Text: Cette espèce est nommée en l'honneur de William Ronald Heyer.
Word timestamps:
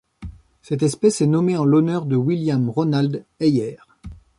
Cette 0.63 0.81
espèce 0.81 1.21
est 1.21 1.27
nommée 1.27 1.57
en 1.57 1.63
l'honneur 1.63 2.07
de 2.07 2.15
William 2.15 2.67
Ronald 2.71 3.23
Heyer. 3.39 3.77